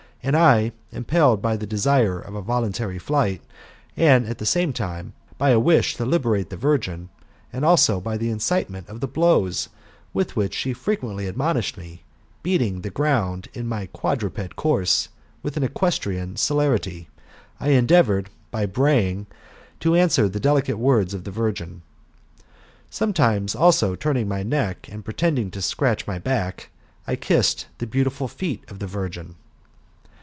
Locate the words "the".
1.57-1.65, 4.37-4.45, 6.51-6.57, 8.17-8.29, 9.01-9.07, 12.81-12.91, 20.29-20.39, 21.23-21.31, 27.79-27.87, 28.77-28.87